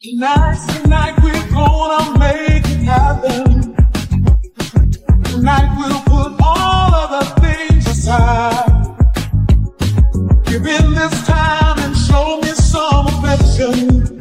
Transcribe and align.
Tonight, 0.00 0.58
tonight 0.82 1.14
we're 1.22 1.50
gonna 1.50 2.18
make 2.18 2.64
it 2.66 2.82
happen. 2.82 3.74
Tonight 5.24 5.76
we'll 5.78 6.00
put 6.02 6.42
all 6.42 7.24
things 7.40 7.86
aside. 7.86 8.68
Give 10.44 10.66
in 10.66 10.94
this 10.94 11.26
time 11.26 11.78
and 11.78 11.96
show 11.96 12.40
me 12.40 12.48
some 12.48 13.06
affection. 13.06 14.20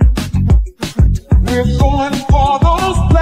We're 1.45 1.77
going 1.77 2.15
for 2.29 2.59
those 2.59 3.16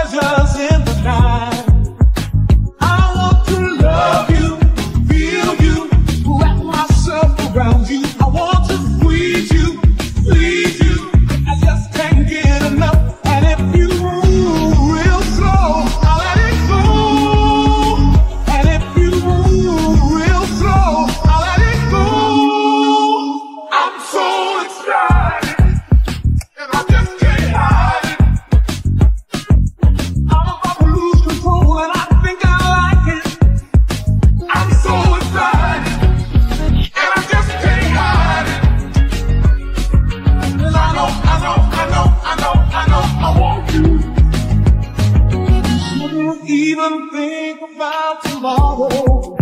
about 47.86 48.24
tomorrow. 48.24 49.38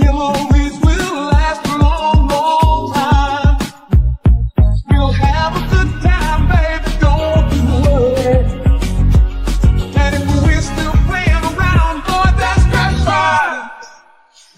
Memories 0.00 0.76
will 0.84 1.14
last 1.32 1.66
a 1.66 1.76
long, 1.78 2.28
long 2.28 2.92
time. 2.94 3.58
We'll 4.90 5.12
have 5.12 5.52
a 5.56 5.64
good 5.74 5.90
time, 6.02 6.42
baby, 6.52 6.90
don't 7.00 7.48
you 7.54 7.62
worry. 7.84 8.38
And 10.02 10.12
if 10.18 10.24
we're 10.44 10.60
still 10.60 10.96
playing 11.08 11.44
around, 11.52 11.96
boy, 12.06 12.30
that's. 12.38 12.66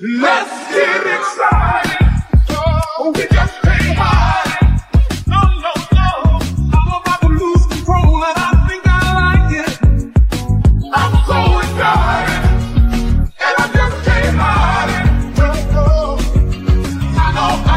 Let's 0.02 0.74
get 0.74 1.06
excited. 1.06 1.89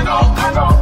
I 0.04 0.06
know, 0.06 0.34
I 0.36 0.54
know, 0.54 0.73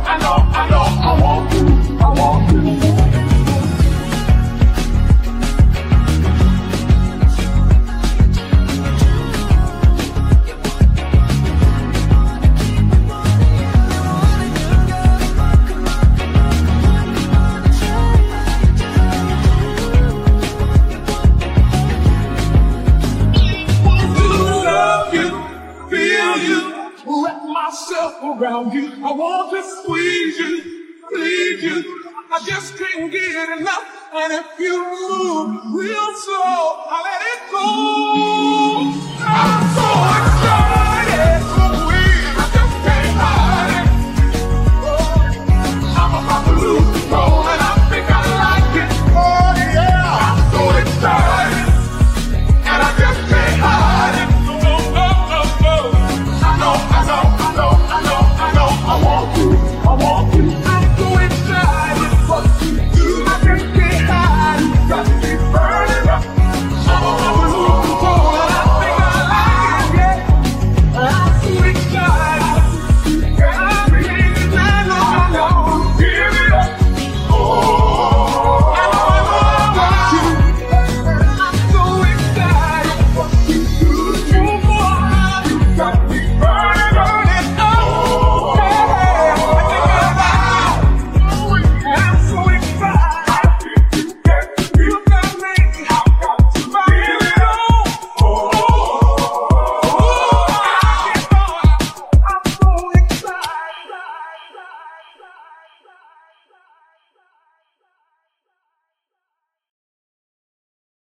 around 28.23 28.73
you. 28.73 28.91
I 29.05 29.11
want 29.11 29.51
to 29.51 29.63
squeeze 29.63 30.37
you, 30.37 30.95
please 31.09 31.63
you. 31.63 32.03
I 32.31 32.43
just 32.45 32.77
can't 32.77 33.11
get 33.11 33.59
enough. 33.59 33.85
And 34.13 34.33
if 34.33 34.59
you 34.59 34.77
move 34.77 35.75
real 35.75 36.15
slow, 36.15 36.83
I 36.87 37.01
let 37.03 37.21
it 37.33 37.51
go. 37.51 38.60